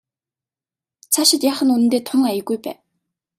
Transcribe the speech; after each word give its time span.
Цаашид 1.13 1.41
яах 1.51 1.59
нь 1.65 1.73
үнэндээ 1.75 2.01
тун 2.07 2.21
аягүй 2.29 2.57
байв. 2.65 2.79